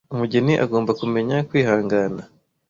Umugeni 0.13 0.53
agomba 0.65 0.91
kumenya 0.99 1.35
Kwihangana 1.49 2.21